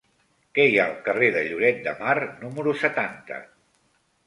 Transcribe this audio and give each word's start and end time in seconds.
Què 0.57 0.63
hi 0.69 0.79
ha 0.79 0.85
al 0.91 0.95
carrer 1.07 1.27
de 1.35 1.43
Lloret 1.51 1.85
de 1.89 1.95
Mar 2.01 2.17
número 2.41 2.77
setanta? 2.87 3.41